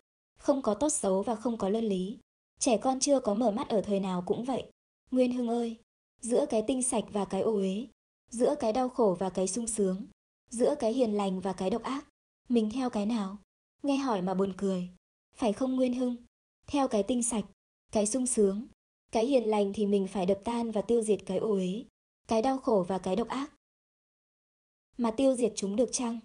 không 0.44 0.62
có 0.62 0.74
tốt 0.74 0.90
xấu 0.90 1.24
và 1.24 1.36
không 1.36 1.58
có 1.58 1.70
luân 1.70 1.86
lý. 1.86 2.18
Trẻ 2.60 2.78
con 2.78 3.00
chưa 3.00 3.20
có 3.20 3.34
mở 3.34 3.52
mắt 3.52 3.70
ở 3.70 3.82
thời 3.82 4.00
nào 4.00 4.24
cũng 4.26 4.44
vậy. 4.44 4.66
Nguyên 5.12 5.34
Hưng 5.34 5.48
ơi, 5.48 5.78
giữa 6.22 6.46
cái 6.50 6.64
tinh 6.68 6.84
sạch 6.84 7.04
và 7.12 7.26
cái 7.26 7.42
ô 7.42 7.54
uế, 7.54 7.88
giữa 8.30 8.56
cái 8.60 8.74
đau 8.74 8.90
khổ 8.90 9.18
và 9.20 9.30
cái 9.30 9.48
sung 9.48 9.68
sướng, 9.68 10.06
giữa 10.50 10.76
cái 10.80 10.94
hiền 10.94 11.14
lành 11.14 11.40
và 11.40 11.54
cái 11.54 11.70
độc 11.70 11.84
ác, 11.84 12.06
mình 12.50 12.70
theo 12.74 12.90
cái 12.90 13.06
nào? 13.06 13.38
Nghe 13.84 13.98
hỏi 13.98 14.22
mà 14.22 14.34
buồn 14.34 14.54
cười. 14.58 14.90
Phải 15.36 15.54
không 15.54 15.76
Nguyên 15.76 15.94
Hưng? 15.94 16.16
Theo 16.68 16.88
cái 16.88 17.04
tinh 17.04 17.24
sạch, 17.24 17.46
cái 17.92 18.06
sung 18.06 18.28
sướng, 18.28 18.68
cái 19.12 19.26
hiền 19.26 19.44
lành 19.44 19.74
thì 19.74 19.86
mình 19.86 20.08
phải 20.08 20.26
đập 20.26 20.40
tan 20.44 20.72
và 20.72 20.82
tiêu 20.82 21.02
diệt 21.02 21.20
cái 21.26 21.38
ô 21.38 21.52
uế, 21.52 21.84
cái 22.28 22.42
đau 22.42 22.58
khổ 22.58 22.86
và 22.88 22.98
cái 22.98 23.16
độc 23.16 23.28
ác. 23.28 23.52
Mà 24.98 25.12
tiêu 25.12 25.36
diệt 25.36 25.54
chúng 25.56 25.76
được 25.76 25.90
chăng? 25.92 26.20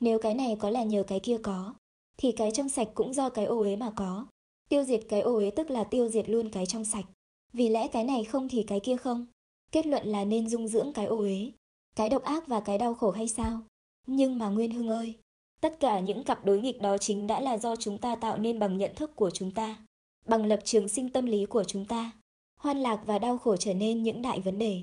Nếu 0.00 0.18
cái 0.18 0.34
này 0.34 0.56
có 0.60 0.70
là 0.70 0.82
nhờ 0.82 1.02
cái 1.02 1.20
kia 1.20 1.38
có, 1.42 1.74
thì 2.16 2.32
cái 2.32 2.50
trong 2.50 2.68
sạch 2.68 2.88
cũng 2.94 3.14
do 3.14 3.28
cái 3.28 3.44
ô 3.44 3.58
uế 3.58 3.76
mà 3.76 3.90
có. 3.96 4.26
Tiêu 4.68 4.84
diệt 4.84 5.00
cái 5.08 5.20
ô 5.20 5.34
uế 5.34 5.50
tức 5.50 5.70
là 5.70 5.84
tiêu 5.84 6.08
diệt 6.08 6.28
luôn 6.28 6.50
cái 6.50 6.66
trong 6.66 6.84
sạch. 6.84 7.04
Vì 7.52 7.68
lẽ 7.68 7.88
cái 7.88 8.04
này 8.04 8.24
không 8.24 8.48
thì 8.48 8.62
cái 8.62 8.80
kia 8.80 8.96
không. 8.96 9.26
Kết 9.72 9.86
luận 9.86 10.06
là 10.06 10.24
nên 10.24 10.48
dung 10.48 10.68
dưỡng 10.68 10.92
cái 10.92 11.06
ô 11.06 11.18
uế, 11.18 11.50
cái 11.96 12.08
độc 12.08 12.22
ác 12.22 12.46
và 12.46 12.60
cái 12.60 12.78
đau 12.78 12.94
khổ 12.94 13.10
hay 13.10 13.28
sao? 13.28 13.60
Nhưng 14.06 14.38
mà 14.38 14.48
Nguyên 14.48 14.70
Hưng 14.70 14.88
ơi, 14.88 15.14
tất 15.60 15.80
cả 15.80 16.00
những 16.00 16.24
cặp 16.24 16.44
đối 16.44 16.60
nghịch 16.60 16.82
đó 16.82 16.98
chính 16.98 17.26
đã 17.26 17.40
là 17.40 17.58
do 17.58 17.76
chúng 17.76 17.98
ta 17.98 18.16
tạo 18.16 18.38
nên 18.38 18.58
bằng 18.58 18.78
nhận 18.78 18.94
thức 18.94 19.16
của 19.16 19.30
chúng 19.30 19.50
ta, 19.50 19.86
bằng 20.26 20.46
lập 20.46 20.60
trường 20.64 20.88
sinh 20.88 21.10
tâm 21.10 21.26
lý 21.26 21.46
của 21.46 21.64
chúng 21.64 21.84
ta. 21.84 22.10
Hoan 22.56 22.78
lạc 22.78 23.02
và 23.06 23.18
đau 23.18 23.38
khổ 23.38 23.56
trở 23.56 23.74
nên 23.74 24.02
những 24.02 24.22
đại 24.22 24.40
vấn 24.40 24.58
đề. 24.58 24.82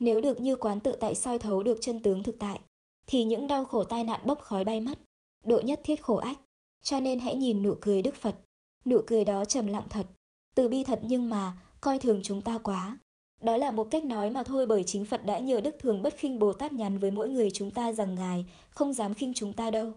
Nếu 0.00 0.20
được 0.20 0.40
như 0.40 0.56
quán 0.56 0.80
tự 0.80 0.92
tại 1.00 1.14
soi 1.14 1.38
thấu 1.38 1.62
được 1.62 1.78
chân 1.80 2.02
tướng 2.02 2.22
thực 2.22 2.38
tại, 2.38 2.60
thì 3.06 3.24
những 3.24 3.46
đau 3.46 3.64
khổ 3.64 3.84
tai 3.84 4.04
nạn 4.04 4.20
bốc 4.24 4.40
khói 4.40 4.64
bay 4.64 4.80
mất 4.80 4.98
độ 5.46 5.60
nhất 5.60 5.80
thiết 5.84 6.02
khổ 6.02 6.16
ách. 6.16 6.38
Cho 6.82 7.00
nên 7.00 7.18
hãy 7.18 7.36
nhìn 7.36 7.62
nụ 7.62 7.74
cười 7.80 8.02
Đức 8.02 8.14
Phật. 8.14 8.36
Nụ 8.84 9.00
cười 9.06 9.24
đó 9.24 9.44
trầm 9.44 9.66
lặng 9.66 9.86
thật, 9.90 10.06
từ 10.54 10.68
bi 10.68 10.84
thật 10.84 11.00
nhưng 11.02 11.30
mà 11.30 11.52
coi 11.80 11.98
thường 11.98 12.20
chúng 12.22 12.42
ta 12.42 12.58
quá. 12.58 12.98
Đó 13.40 13.56
là 13.56 13.70
một 13.70 13.88
cách 13.90 14.04
nói 14.04 14.30
mà 14.30 14.42
thôi 14.42 14.66
bởi 14.66 14.84
chính 14.84 15.04
Phật 15.04 15.26
đã 15.26 15.38
nhờ 15.38 15.60
Đức 15.60 15.76
Thường 15.78 16.02
Bất 16.02 16.16
khinh 16.16 16.38
Bồ 16.38 16.52
Tát 16.52 16.72
nhắn 16.72 16.98
với 16.98 17.10
mỗi 17.10 17.28
người 17.28 17.50
chúng 17.50 17.70
ta 17.70 17.92
rằng 17.92 18.14
Ngài 18.14 18.46
không 18.70 18.92
dám 18.92 19.14
khinh 19.14 19.34
chúng 19.34 19.52
ta 19.52 19.70
đâu. 19.70 19.92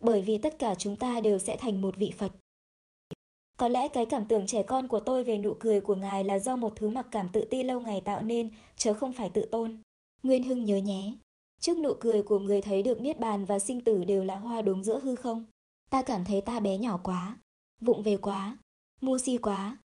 Bởi 0.00 0.22
vì 0.22 0.38
tất 0.38 0.58
cả 0.58 0.74
chúng 0.74 0.96
ta 0.96 1.20
đều 1.20 1.38
sẽ 1.38 1.56
thành 1.56 1.80
một 1.80 1.96
vị 1.96 2.12
Phật. 2.18 2.32
Có 3.56 3.68
lẽ 3.68 3.88
cái 3.88 4.06
cảm 4.06 4.24
tưởng 4.28 4.46
trẻ 4.46 4.62
con 4.62 4.88
của 4.88 5.00
tôi 5.00 5.24
về 5.24 5.38
nụ 5.38 5.56
cười 5.60 5.80
của 5.80 5.94
Ngài 5.94 6.24
là 6.24 6.38
do 6.38 6.56
một 6.56 6.72
thứ 6.76 6.88
mặc 6.88 7.06
cảm 7.10 7.28
tự 7.28 7.44
ti 7.50 7.62
lâu 7.62 7.80
ngày 7.80 8.00
tạo 8.00 8.22
nên, 8.22 8.50
chứ 8.76 8.92
không 8.92 9.12
phải 9.12 9.30
tự 9.30 9.44
tôn. 9.50 9.82
Nguyên 10.22 10.42
Hưng 10.42 10.64
nhớ 10.64 10.76
nhé. 10.76 11.12
Trước 11.60 11.78
nụ 11.78 11.92
cười 12.00 12.22
của 12.22 12.38
người 12.38 12.62
thấy 12.62 12.82
được 12.82 13.00
niết 13.00 13.20
bàn 13.20 13.44
và 13.44 13.58
sinh 13.58 13.80
tử 13.80 14.04
đều 14.04 14.24
là 14.24 14.36
hoa 14.36 14.62
đốm 14.62 14.84
giữa 14.84 15.00
hư 15.00 15.16
không. 15.16 15.44
Ta 15.90 16.02
cảm 16.02 16.24
thấy 16.24 16.40
ta 16.40 16.60
bé 16.60 16.78
nhỏ 16.78 17.00
quá, 17.02 17.38
vụng 17.80 18.02
về 18.02 18.16
quá, 18.16 18.58
mua 19.00 19.18
si 19.18 19.38
quá. 19.38 19.78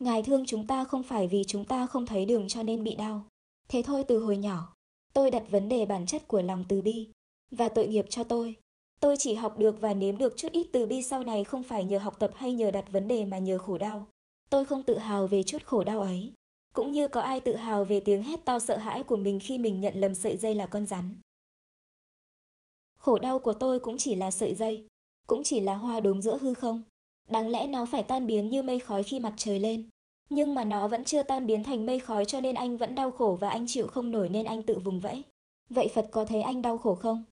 Ngài 0.00 0.22
thương 0.22 0.46
chúng 0.46 0.66
ta 0.66 0.84
không 0.84 1.02
phải 1.02 1.28
vì 1.28 1.44
chúng 1.44 1.64
ta 1.64 1.86
không 1.86 2.06
thấy 2.06 2.24
đường 2.24 2.48
cho 2.48 2.62
nên 2.62 2.84
bị 2.84 2.94
đau. 2.94 3.24
Thế 3.68 3.82
thôi 3.82 4.04
từ 4.08 4.18
hồi 4.18 4.36
nhỏ, 4.36 4.74
tôi 5.12 5.30
đặt 5.30 5.42
vấn 5.50 5.68
đề 5.68 5.86
bản 5.86 6.06
chất 6.06 6.28
của 6.28 6.42
lòng 6.42 6.64
từ 6.68 6.82
bi 6.82 7.08
và 7.50 7.68
tội 7.68 7.88
nghiệp 7.88 8.06
cho 8.08 8.24
tôi. 8.24 8.56
Tôi 9.00 9.16
chỉ 9.18 9.34
học 9.34 9.58
được 9.58 9.80
và 9.80 9.94
nếm 9.94 10.18
được 10.18 10.36
chút 10.36 10.52
ít 10.52 10.66
từ 10.72 10.86
bi 10.86 11.02
sau 11.02 11.22
này 11.22 11.44
không 11.44 11.62
phải 11.62 11.84
nhờ 11.84 11.98
học 11.98 12.18
tập 12.18 12.30
hay 12.34 12.52
nhờ 12.52 12.70
đặt 12.70 12.92
vấn 12.92 13.08
đề 13.08 13.24
mà 13.24 13.38
nhờ 13.38 13.58
khổ 13.58 13.78
đau. 13.78 14.06
Tôi 14.50 14.64
không 14.64 14.82
tự 14.82 14.98
hào 14.98 15.26
về 15.26 15.42
chút 15.42 15.64
khổ 15.64 15.84
đau 15.84 16.00
ấy 16.00 16.32
cũng 16.76 16.92
như 16.92 17.08
có 17.08 17.20
ai 17.20 17.40
tự 17.40 17.56
hào 17.56 17.84
về 17.84 18.00
tiếng 18.00 18.22
hét 18.22 18.44
to 18.44 18.58
sợ 18.58 18.76
hãi 18.76 19.02
của 19.02 19.16
mình 19.16 19.40
khi 19.42 19.58
mình 19.58 19.80
nhận 19.80 19.94
lầm 20.00 20.14
sợi 20.14 20.36
dây 20.36 20.54
là 20.54 20.66
con 20.66 20.86
rắn. 20.86 21.14
Khổ 22.98 23.18
đau 23.18 23.38
của 23.38 23.52
tôi 23.52 23.80
cũng 23.80 23.98
chỉ 23.98 24.14
là 24.14 24.30
sợi 24.30 24.54
dây, 24.54 24.86
cũng 25.26 25.42
chỉ 25.44 25.60
là 25.60 25.74
hoa 25.74 26.00
đốm 26.00 26.22
giữa 26.22 26.38
hư 26.38 26.54
không. 26.54 26.82
Đáng 27.28 27.48
lẽ 27.48 27.66
nó 27.66 27.86
phải 27.86 28.02
tan 28.02 28.26
biến 28.26 28.48
như 28.50 28.62
mây 28.62 28.78
khói 28.78 29.02
khi 29.02 29.20
mặt 29.20 29.34
trời 29.36 29.58
lên. 29.58 29.88
Nhưng 30.30 30.54
mà 30.54 30.64
nó 30.64 30.88
vẫn 30.88 31.04
chưa 31.04 31.22
tan 31.22 31.46
biến 31.46 31.64
thành 31.64 31.86
mây 31.86 31.98
khói 31.98 32.24
cho 32.24 32.40
nên 32.40 32.54
anh 32.54 32.76
vẫn 32.76 32.94
đau 32.94 33.10
khổ 33.10 33.38
và 33.40 33.48
anh 33.50 33.66
chịu 33.68 33.86
không 33.86 34.10
nổi 34.10 34.28
nên 34.28 34.46
anh 34.46 34.62
tự 34.62 34.78
vùng 34.78 35.00
vẫy. 35.00 35.22
Vậy 35.70 35.88
Phật 35.94 36.08
có 36.10 36.24
thấy 36.24 36.42
anh 36.42 36.62
đau 36.62 36.78
khổ 36.78 36.94
không? 36.94 37.24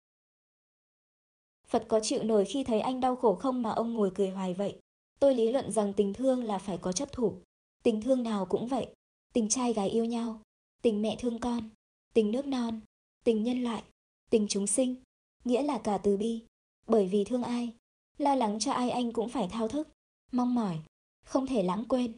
Phật 1.75 1.89
có 1.89 2.01
chịu 2.01 2.23
nổi 2.23 2.45
khi 2.45 2.65
thấy 2.65 2.81
anh 2.81 3.01
đau 3.01 3.17
khổ 3.17 3.35
không 3.35 3.63
mà 3.63 3.71
ông 3.71 3.95
ngồi 3.95 4.11
cười 4.15 4.31
hoài 4.31 4.55
vậy? 4.55 4.79
Tôi 5.21 5.35
lý 5.35 5.53
luận 5.53 5.73
rằng 5.73 5.93
tình 5.93 6.15
thương 6.15 6.45
là 6.45 6.59
phải 6.59 6.79
có 6.79 6.93
chấp 6.93 7.13
thủ. 7.13 7.35
Tình 7.83 8.03
thương 8.03 8.23
nào 8.23 8.47
cũng 8.47 8.69
vậy, 8.69 8.87
tình 9.33 9.49
trai 9.49 9.73
gái 9.73 9.89
yêu 9.89 10.05
nhau, 10.05 10.41
tình 10.83 11.03
mẹ 11.03 11.17
thương 11.19 11.39
con, 11.39 11.69
tình 12.13 12.31
nước 12.31 12.47
non, 12.47 12.81
tình 13.25 13.43
nhân 13.43 13.63
loại, 13.63 13.83
tình 14.31 14.47
chúng 14.49 14.67
sinh, 14.67 14.97
nghĩa 15.45 15.63
là 15.63 15.79
cả 15.79 15.99
từ 15.99 16.17
bi. 16.17 16.43
Bởi 16.87 17.09
vì 17.09 17.25
thương 17.25 17.43
ai, 17.43 17.73
lo 18.19 18.35
lắng 18.35 18.59
cho 18.59 18.73
ai 18.73 18.91
anh 18.91 19.13
cũng 19.13 19.29
phải 19.29 19.49
thao 19.49 19.69
thức, 19.69 19.89
mong 20.33 20.55
mỏi, 20.55 20.79
không 21.27 21.47
thể 21.47 21.63
lãng 21.63 21.85
quên. 21.89 22.13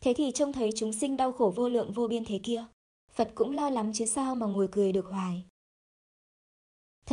Thế 0.00 0.14
thì 0.16 0.32
trông 0.34 0.52
thấy 0.52 0.70
chúng 0.76 0.92
sinh 0.92 1.16
đau 1.16 1.32
khổ 1.32 1.52
vô 1.56 1.68
lượng 1.68 1.92
vô 1.92 2.08
biên 2.08 2.24
thế 2.24 2.40
kia, 2.42 2.64
Phật 3.14 3.30
cũng 3.34 3.54
lo 3.54 3.70
lắm 3.70 3.92
chứ 3.92 4.04
sao 4.06 4.34
mà 4.34 4.46
ngồi 4.46 4.68
cười 4.72 4.92
được 4.92 5.06
hoài. 5.06 5.44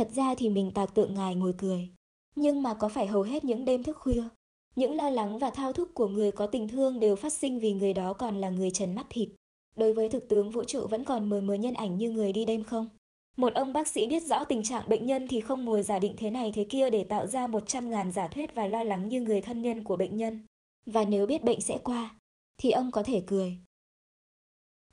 Thật 0.00 0.08
ra 0.14 0.34
thì 0.34 0.48
mình 0.48 0.70
tạc 0.70 0.94
tượng 0.94 1.14
ngài 1.14 1.34
ngồi 1.34 1.54
cười, 1.58 1.88
nhưng 2.36 2.62
mà 2.62 2.74
có 2.74 2.88
phải 2.88 3.06
hầu 3.06 3.22
hết 3.22 3.44
những 3.44 3.64
đêm 3.64 3.82
thức 3.82 3.96
khuya, 3.96 4.22
những 4.76 4.96
lo 4.96 5.10
lắng 5.10 5.38
và 5.38 5.50
thao 5.50 5.72
thức 5.72 5.94
của 5.94 6.08
người 6.08 6.32
có 6.32 6.46
tình 6.46 6.68
thương 6.68 7.00
đều 7.00 7.16
phát 7.16 7.32
sinh 7.32 7.60
vì 7.60 7.72
người 7.72 7.92
đó 7.92 8.12
còn 8.12 8.40
là 8.40 8.50
người 8.50 8.70
trần 8.70 8.94
mắt 8.94 9.06
thịt, 9.10 9.28
Đối 9.76 9.92
với 9.92 10.08
thực 10.08 10.28
tướng 10.28 10.50
vũ 10.50 10.64
trụ 10.64 10.86
vẫn 10.86 11.04
còn 11.04 11.28
mờ 11.28 11.40
mờ 11.40 11.54
nhân 11.54 11.74
ảnh 11.74 11.98
như 11.98 12.10
người 12.10 12.32
đi 12.32 12.44
đêm 12.44 12.64
không? 12.64 12.88
Một 13.36 13.54
ông 13.54 13.72
bác 13.72 13.88
sĩ 13.88 14.06
biết 14.06 14.22
rõ 14.22 14.44
tình 14.44 14.62
trạng 14.62 14.88
bệnh 14.88 15.06
nhân 15.06 15.28
thì 15.28 15.40
không 15.40 15.64
ngồi 15.64 15.82
giả 15.82 15.98
định 15.98 16.14
thế 16.16 16.30
này 16.30 16.52
thế 16.54 16.64
kia 16.64 16.90
để 16.90 17.04
tạo 17.04 17.26
ra 17.26 17.46
một 17.46 17.62
trăm 17.66 17.90
ngàn 17.90 18.12
giả 18.12 18.28
thuyết 18.28 18.54
và 18.54 18.66
lo 18.66 18.82
lắng 18.82 19.08
như 19.08 19.20
người 19.20 19.40
thân 19.40 19.62
nhân 19.62 19.84
của 19.84 19.96
bệnh 19.96 20.16
nhân. 20.16 20.40
Và 20.86 21.04
nếu 21.04 21.26
biết 21.26 21.44
bệnh 21.44 21.60
sẽ 21.60 21.78
qua, 21.84 22.14
thì 22.58 22.70
ông 22.70 22.90
có 22.90 23.02
thể 23.02 23.22
cười. 23.26 23.56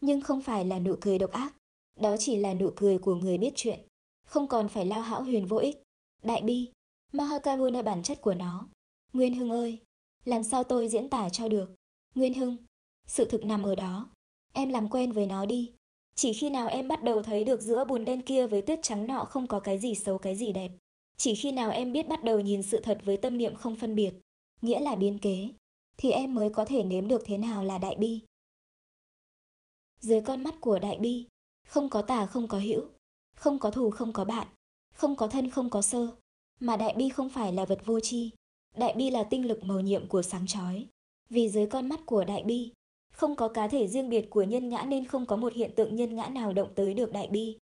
Nhưng 0.02 0.22
không 0.22 0.42
phải 0.42 0.66
là 0.66 0.80
nụ 0.80 0.96
cười 1.02 1.20
độc 1.20 1.32
ác. 1.32 1.54
Đó 2.00 2.16
chỉ 2.20 2.36
là 2.36 2.54
nụ 2.54 2.70
cười 2.76 2.98
của 2.98 3.16
người 3.16 3.38
biết 3.38 3.52
chuyện. 3.56 3.87
Không 4.28 4.48
còn 4.48 4.70
phải 4.70 4.86
lao 4.86 5.02
hão 5.02 5.24
huyền 5.24 5.46
vô 5.46 5.58
ích. 5.58 5.84
Đại 6.24 6.42
bi, 6.42 6.72
Mahakaru 7.12 7.66
là 7.66 7.82
bản 7.82 8.04
chất 8.04 8.22
của 8.22 8.34
nó. 8.34 8.68
Nguyên 9.14 9.36
Hưng 9.36 9.50
ơi, 9.50 9.80
làm 10.26 10.44
sao 10.44 10.64
tôi 10.64 10.88
diễn 10.88 11.10
tả 11.10 11.30
cho 11.30 11.48
được? 11.48 11.76
Nguyên 12.16 12.34
Hưng, 12.34 12.58
sự 13.06 13.26
thực 13.26 13.46
nằm 13.46 13.64
ở 13.64 13.76
đó. 13.76 14.10
Em 14.54 14.70
làm 14.70 14.90
quen 14.90 15.12
với 15.12 15.26
nó 15.26 15.46
đi. 15.46 15.72
Chỉ 16.16 16.34
khi 16.34 16.50
nào 16.50 16.68
em 16.68 16.88
bắt 16.88 17.04
đầu 17.04 17.24
thấy 17.24 17.44
được 17.44 17.62
giữa 17.62 17.86
bùn 17.86 18.06
đen 18.06 18.22
kia 18.22 18.48
với 18.48 18.62
tuyết 18.62 18.80
trắng 18.84 19.08
nọ 19.08 19.26
không 19.26 19.48
có 19.48 19.60
cái 19.60 19.80
gì 19.80 19.96
xấu 19.96 20.18
cái 20.18 20.36
gì 20.36 20.52
đẹp. 20.52 20.72
Chỉ 21.18 21.36
khi 21.36 21.52
nào 21.52 21.72
em 21.72 21.92
biết 21.92 22.08
bắt 22.08 22.24
đầu 22.24 22.40
nhìn 22.40 22.64
sự 22.64 22.82
thật 22.84 23.00
với 23.04 23.18
tâm 23.18 23.38
niệm 23.38 23.56
không 23.56 23.76
phân 23.76 23.96
biệt, 23.96 24.14
nghĩa 24.62 24.80
là 24.80 24.96
biến 24.96 25.20
kế, 25.20 25.50
thì 25.98 26.12
em 26.12 26.36
mới 26.36 26.50
có 26.50 26.66
thể 26.66 26.84
nếm 26.84 27.08
được 27.08 27.22
thế 27.26 27.38
nào 27.38 27.64
là 27.64 27.78
đại 27.78 27.96
bi. 27.96 28.22
Dưới 30.00 30.22
con 30.22 30.44
mắt 30.44 30.56
của 30.62 30.80
đại 30.80 30.98
bi, 30.98 31.28
không 31.68 31.90
có 31.90 32.02
tà 32.02 32.26
không 32.26 32.48
có 32.48 32.60
hữu, 32.60 32.82
không 33.38 33.60
có 33.60 33.72
thù 33.72 33.90
không 33.90 34.14
có 34.14 34.26
bạn, 34.26 34.48
không 34.94 35.16
có 35.16 35.28
thân 35.28 35.50
không 35.50 35.70
có 35.70 35.82
sơ, 35.82 36.08
mà 36.60 36.78
đại 36.78 36.94
bi 36.98 37.10
không 37.10 37.30
phải 37.30 37.54
là 37.54 37.66
vật 37.66 37.80
vô 37.86 38.00
tri, 38.00 38.32
đại 38.76 38.94
bi 38.94 39.10
là 39.10 39.24
tinh 39.24 39.48
lực 39.48 39.64
màu 39.64 39.80
nhiệm 39.80 40.08
của 40.08 40.22
sáng 40.22 40.48
chói. 40.48 40.88
Vì 41.30 41.50
dưới 41.50 41.68
con 41.68 41.90
mắt 41.90 42.00
của 42.06 42.24
đại 42.24 42.44
bi, 42.44 42.72
không 43.14 43.36
có 43.36 43.48
cá 43.48 43.68
thể 43.68 43.88
riêng 43.88 44.10
biệt 44.10 44.30
của 44.30 44.44
nhân 44.44 44.70
ngã 44.70 44.84
nên 44.88 45.06
không 45.06 45.26
có 45.26 45.36
một 45.36 45.54
hiện 45.54 45.72
tượng 45.76 45.96
nhân 45.96 46.16
ngã 46.16 46.28
nào 46.28 46.54
động 46.54 46.70
tới 46.76 46.94
được 46.94 47.12
đại 47.12 47.28
bi. 47.28 47.58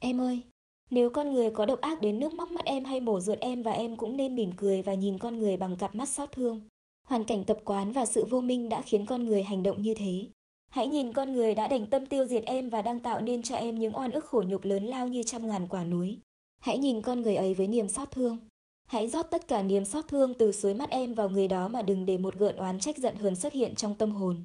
Em 0.00 0.20
ơi, 0.20 0.42
nếu 0.90 1.10
con 1.10 1.32
người 1.32 1.50
có 1.50 1.66
độc 1.66 1.80
ác 1.80 2.00
đến 2.00 2.18
nước 2.18 2.34
móc 2.34 2.50
mắt 2.50 2.64
em 2.64 2.84
hay 2.84 3.00
mổ 3.00 3.20
ruột 3.20 3.38
em 3.38 3.62
và 3.62 3.72
em 3.72 3.96
cũng 3.96 4.16
nên 4.16 4.34
mỉm 4.34 4.50
cười 4.56 4.82
và 4.82 4.94
nhìn 4.94 5.18
con 5.18 5.38
người 5.38 5.56
bằng 5.56 5.76
cặp 5.76 5.94
mắt 5.94 6.08
xót 6.08 6.32
thương. 6.32 6.60
Hoàn 7.06 7.24
cảnh 7.24 7.44
tập 7.44 7.58
quán 7.64 7.92
và 7.92 8.06
sự 8.06 8.24
vô 8.24 8.40
minh 8.40 8.68
đã 8.68 8.82
khiến 8.82 9.06
con 9.06 9.24
người 9.24 9.42
hành 9.42 9.62
động 9.62 9.82
như 9.82 9.94
thế. 9.94 10.26
Hãy 10.68 10.88
nhìn 10.88 11.12
con 11.12 11.32
người 11.32 11.54
đã 11.54 11.68
đành 11.68 11.86
tâm 11.86 12.06
tiêu 12.06 12.26
diệt 12.26 12.44
em 12.44 12.70
và 12.70 12.82
đang 12.82 13.00
tạo 13.00 13.20
nên 13.20 13.42
cho 13.42 13.56
em 13.56 13.78
những 13.78 13.96
oan 13.96 14.10
ức 14.10 14.24
khổ 14.24 14.42
nhục 14.46 14.64
lớn 14.64 14.86
lao 14.86 15.08
như 15.08 15.22
trăm 15.22 15.48
ngàn 15.48 15.66
quả 15.68 15.84
núi. 15.84 16.18
Hãy 16.60 16.78
nhìn 16.78 17.02
con 17.02 17.22
người 17.22 17.36
ấy 17.36 17.54
với 17.54 17.66
niềm 17.66 17.88
xót 17.88 18.10
thương. 18.10 18.38
Hãy 18.86 19.08
rót 19.08 19.22
tất 19.30 19.48
cả 19.48 19.62
niềm 19.62 19.84
xót 19.84 20.04
thương 20.08 20.34
từ 20.34 20.52
suối 20.52 20.74
mắt 20.74 20.90
em 20.90 21.14
vào 21.14 21.28
người 21.28 21.48
đó 21.48 21.68
mà 21.68 21.82
đừng 21.82 22.06
để 22.06 22.18
một 22.18 22.34
gợn 22.34 22.56
oán 22.56 22.80
trách 22.80 22.98
giận 22.98 23.16
hờn 23.16 23.36
xuất 23.36 23.52
hiện 23.52 23.74
trong 23.74 23.94
tâm 23.94 24.10
hồn. 24.10 24.44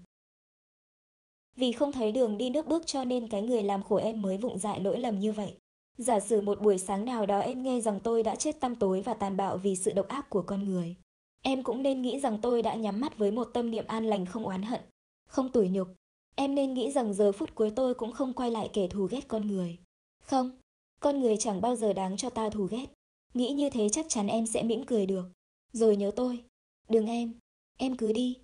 Vì 1.55 1.71
không 1.71 1.91
thấy 1.91 2.11
đường 2.11 2.37
đi 2.37 2.49
nước 2.49 2.67
bước 2.67 2.83
cho 2.85 3.03
nên 3.03 3.27
cái 3.27 3.41
người 3.41 3.63
làm 3.63 3.83
khổ 3.83 3.95
em 3.95 4.21
mới 4.21 4.37
vụng 4.37 4.59
dại 4.59 4.79
lỗi 4.79 4.99
lầm 4.99 5.19
như 5.19 5.31
vậy. 5.31 5.53
Giả 5.97 6.19
sử 6.19 6.41
một 6.41 6.61
buổi 6.61 6.77
sáng 6.77 7.05
nào 7.05 7.25
đó 7.25 7.39
em 7.39 7.63
nghe 7.63 7.81
rằng 7.81 7.99
tôi 7.99 8.23
đã 8.23 8.35
chết 8.35 8.59
tăm 8.59 8.75
tối 8.75 9.01
và 9.01 9.13
tàn 9.13 9.37
bạo 9.37 9.57
vì 9.57 9.75
sự 9.75 9.91
độc 9.91 10.07
ác 10.07 10.29
của 10.29 10.41
con 10.41 10.63
người. 10.63 10.95
Em 11.41 11.63
cũng 11.63 11.83
nên 11.83 12.01
nghĩ 12.01 12.19
rằng 12.19 12.37
tôi 12.41 12.61
đã 12.61 12.75
nhắm 12.75 13.01
mắt 13.01 13.17
với 13.17 13.31
một 13.31 13.49
tâm 13.53 13.71
niệm 13.71 13.85
an 13.87 14.05
lành 14.05 14.25
không 14.25 14.45
oán 14.45 14.63
hận, 14.63 14.81
không 15.27 15.49
tủi 15.49 15.69
nhục. 15.69 15.87
Em 16.35 16.55
nên 16.55 16.73
nghĩ 16.73 16.91
rằng 16.91 17.13
giờ 17.13 17.31
phút 17.31 17.55
cuối 17.55 17.71
tôi 17.75 17.93
cũng 17.93 18.11
không 18.11 18.33
quay 18.33 18.51
lại 18.51 18.69
kẻ 18.73 18.87
thù 18.87 19.07
ghét 19.11 19.27
con 19.27 19.47
người. 19.47 19.77
Không, 20.23 20.51
con 20.99 21.19
người 21.19 21.37
chẳng 21.37 21.61
bao 21.61 21.75
giờ 21.75 21.93
đáng 21.93 22.17
cho 22.17 22.29
ta 22.29 22.49
thù 22.49 22.67
ghét. 22.71 22.85
Nghĩ 23.33 23.51
như 23.51 23.69
thế 23.69 23.89
chắc 23.89 24.05
chắn 24.09 24.27
em 24.27 24.47
sẽ 24.47 24.63
mỉm 24.63 24.85
cười 24.85 25.05
được. 25.05 25.25
Rồi 25.71 25.95
nhớ 25.95 26.11
tôi. 26.15 26.43
Đừng 26.89 27.05
em, 27.05 27.33
em 27.77 27.97
cứ 27.97 28.13
đi. 28.13 28.37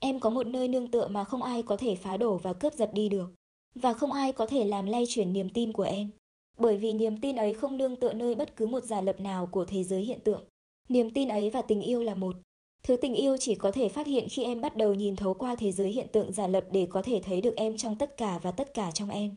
Em 0.00 0.20
có 0.20 0.30
một 0.30 0.46
nơi 0.46 0.68
nương 0.68 0.90
tựa 0.90 1.08
mà 1.08 1.24
không 1.24 1.42
ai 1.42 1.62
có 1.62 1.76
thể 1.76 1.94
phá 1.94 2.16
đổ 2.16 2.36
và 2.36 2.52
cướp 2.52 2.74
giật 2.74 2.90
đi 2.92 3.08
được. 3.08 3.34
Và 3.74 3.92
không 3.92 4.12
ai 4.12 4.32
có 4.32 4.46
thể 4.46 4.64
làm 4.64 4.86
lay 4.86 5.04
chuyển 5.08 5.32
niềm 5.32 5.48
tin 5.50 5.72
của 5.72 5.82
em. 5.82 6.10
Bởi 6.58 6.76
vì 6.76 6.92
niềm 6.92 7.20
tin 7.20 7.36
ấy 7.36 7.54
không 7.54 7.76
nương 7.76 7.96
tựa 7.96 8.12
nơi 8.12 8.34
bất 8.34 8.56
cứ 8.56 8.66
một 8.66 8.84
giả 8.84 9.00
lập 9.00 9.20
nào 9.20 9.46
của 9.46 9.64
thế 9.64 9.84
giới 9.84 10.02
hiện 10.02 10.20
tượng. 10.24 10.44
Niềm 10.88 11.10
tin 11.10 11.28
ấy 11.28 11.50
và 11.50 11.62
tình 11.62 11.80
yêu 11.80 12.02
là 12.02 12.14
một. 12.14 12.36
Thứ 12.86 12.96
tình 12.96 13.14
yêu 13.14 13.36
chỉ 13.36 13.54
có 13.54 13.70
thể 13.70 13.88
phát 13.88 14.06
hiện 14.06 14.28
khi 14.30 14.44
em 14.44 14.60
bắt 14.60 14.76
đầu 14.76 14.94
nhìn 14.94 15.16
thấu 15.16 15.34
qua 15.34 15.54
thế 15.54 15.72
giới 15.72 15.88
hiện 15.88 16.06
tượng 16.12 16.32
giả 16.32 16.46
lập 16.46 16.64
để 16.72 16.86
có 16.90 17.02
thể 17.02 17.20
thấy 17.24 17.40
được 17.40 17.56
em 17.56 17.76
trong 17.76 17.98
tất 17.98 18.16
cả 18.16 18.38
và 18.42 18.50
tất 18.50 18.74
cả 18.74 18.90
trong 18.90 19.10
em. 19.10 19.34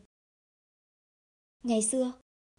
Ngày 1.62 1.82
xưa, 1.82 2.12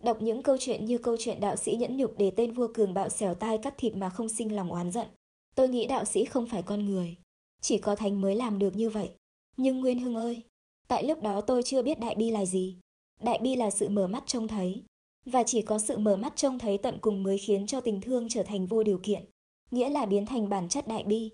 đọc 0.03 0.21
những 0.21 0.43
câu 0.43 0.57
chuyện 0.59 0.85
như 0.85 0.97
câu 0.97 1.17
chuyện 1.19 1.39
đạo 1.39 1.55
sĩ 1.55 1.75
nhẫn 1.75 1.97
nhục 1.97 2.13
để 2.17 2.31
tên 2.31 2.53
vua 2.53 2.67
cường 2.73 2.93
bạo 2.93 3.09
xẻo 3.09 3.33
tai 3.33 3.57
cắt 3.57 3.73
thịt 3.77 3.95
mà 3.95 4.09
không 4.09 4.29
sinh 4.29 4.55
lòng 4.55 4.71
oán 4.71 4.91
giận. 4.91 5.07
Tôi 5.55 5.69
nghĩ 5.69 5.87
đạo 5.87 6.05
sĩ 6.05 6.25
không 6.25 6.47
phải 6.47 6.61
con 6.61 6.85
người. 6.85 7.15
Chỉ 7.61 7.77
có 7.77 7.95
thánh 7.95 8.21
mới 8.21 8.35
làm 8.35 8.59
được 8.59 8.75
như 8.75 8.89
vậy. 8.89 9.09
Nhưng 9.57 9.79
Nguyên 9.79 9.99
Hưng 9.99 10.15
ơi, 10.15 10.41
tại 10.87 11.03
lúc 11.03 11.21
đó 11.21 11.41
tôi 11.41 11.63
chưa 11.63 11.81
biết 11.81 11.99
đại 11.99 12.15
bi 12.15 12.31
là 12.31 12.45
gì. 12.45 12.77
Đại 13.21 13.39
bi 13.41 13.55
là 13.55 13.69
sự 13.69 13.89
mở 13.89 14.07
mắt 14.07 14.23
trông 14.27 14.47
thấy. 14.47 14.83
Và 15.25 15.43
chỉ 15.43 15.61
có 15.61 15.79
sự 15.79 15.97
mở 15.97 16.15
mắt 16.15 16.33
trông 16.35 16.59
thấy 16.59 16.77
tận 16.77 16.97
cùng 17.01 17.23
mới 17.23 17.37
khiến 17.37 17.67
cho 17.67 17.81
tình 17.81 18.01
thương 18.01 18.29
trở 18.29 18.43
thành 18.43 18.65
vô 18.65 18.83
điều 18.83 18.99
kiện. 19.03 19.23
Nghĩa 19.71 19.89
là 19.89 20.05
biến 20.05 20.25
thành 20.25 20.49
bản 20.49 20.69
chất 20.69 20.87
đại 20.87 21.03
bi. 21.03 21.31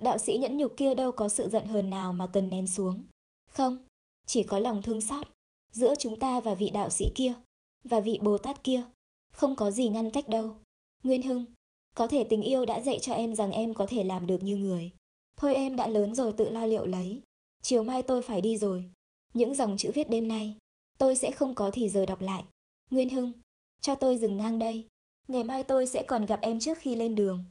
Đạo 0.00 0.18
sĩ 0.18 0.38
nhẫn 0.38 0.56
nhục 0.56 0.76
kia 0.76 0.94
đâu 0.94 1.12
có 1.12 1.28
sự 1.28 1.48
giận 1.48 1.66
hờn 1.66 1.90
nào 1.90 2.12
mà 2.12 2.26
cần 2.26 2.48
nén 2.48 2.66
xuống. 2.66 3.04
Không, 3.50 3.78
chỉ 4.26 4.42
có 4.42 4.58
lòng 4.58 4.82
thương 4.82 5.00
xót. 5.00 5.26
Giữa 5.72 5.94
chúng 5.98 6.18
ta 6.18 6.40
và 6.40 6.54
vị 6.54 6.70
đạo 6.70 6.90
sĩ 6.90 7.06
kia, 7.14 7.34
và 7.84 8.00
vị 8.00 8.18
Bồ 8.22 8.38
Tát 8.38 8.64
kia, 8.64 8.82
không 9.32 9.56
có 9.56 9.70
gì 9.70 9.88
ngăn 9.88 10.10
cách 10.10 10.28
đâu. 10.28 10.56
Nguyên 11.02 11.22
Hưng, 11.22 11.44
có 11.94 12.06
thể 12.06 12.24
tình 12.24 12.42
yêu 12.42 12.66
đã 12.66 12.80
dạy 12.80 12.98
cho 13.02 13.14
em 13.14 13.34
rằng 13.34 13.50
em 13.52 13.74
có 13.74 13.86
thể 13.86 14.04
làm 14.04 14.26
được 14.26 14.42
như 14.42 14.56
người. 14.56 14.90
Thôi 15.36 15.54
em 15.54 15.76
đã 15.76 15.86
lớn 15.86 16.14
rồi 16.14 16.32
tự 16.32 16.50
lo 16.50 16.66
liệu 16.66 16.86
lấy. 16.86 17.22
Chiều 17.62 17.82
mai 17.82 18.02
tôi 18.02 18.22
phải 18.22 18.40
đi 18.40 18.58
rồi. 18.58 18.84
Những 19.34 19.54
dòng 19.54 19.76
chữ 19.76 19.90
viết 19.94 20.10
đêm 20.10 20.28
nay, 20.28 20.56
tôi 20.98 21.16
sẽ 21.16 21.30
không 21.30 21.54
có 21.54 21.70
thì 21.72 21.88
giờ 21.88 22.06
đọc 22.06 22.20
lại. 22.20 22.44
Nguyên 22.90 23.08
Hưng, 23.08 23.32
cho 23.80 23.94
tôi 23.94 24.18
dừng 24.18 24.36
ngang 24.36 24.58
đây. 24.58 24.86
Ngày 25.28 25.44
mai 25.44 25.64
tôi 25.64 25.86
sẽ 25.86 26.02
còn 26.02 26.26
gặp 26.26 26.40
em 26.42 26.60
trước 26.60 26.78
khi 26.78 26.96
lên 26.96 27.14
đường. 27.14 27.44